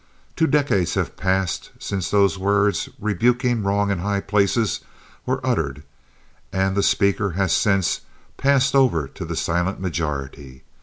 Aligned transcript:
Two 0.35 0.47
decades 0.47 0.95
have 0.95 1.15
passed 1.15 1.69
since 1.77 2.09
those 2.09 2.35
words, 2.35 2.89
rebuking 2.99 3.61
wrong 3.61 3.91
in 3.91 3.99
high 3.99 4.19
places, 4.19 4.79
were 5.27 5.45
uttered, 5.45 5.83
and 6.51 6.75
the 6.75 6.81
speaker 6.81 7.29
has 7.33 7.53
since 7.53 8.01
passed 8.35 8.73
over 8.73 9.07
to 9.07 9.23
the 9.25 9.35
silent 9.35 9.79
majority. 9.79 10.63